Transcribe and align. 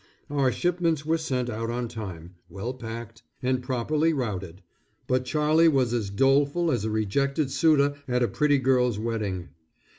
Our 0.31 0.51
shipments 0.51 1.05
were 1.05 1.19
sent 1.19 1.47
out 1.47 1.69
on 1.69 1.87
time, 1.87 2.33
well 2.49 2.73
packed, 2.73 3.21
and 3.43 3.61
properly 3.61 4.13
routed, 4.13 4.63
but 5.05 5.25
Charlie 5.25 5.67
was 5.67 5.93
as 5.93 6.09
doleful 6.09 6.71
as 6.71 6.83
a 6.83 6.89
rejected 6.89 7.51
suitor 7.51 7.93
at 8.07 8.23
a 8.23 8.27
pretty 8.27 8.57
girl's 8.57 8.97
wedding. 8.97 9.49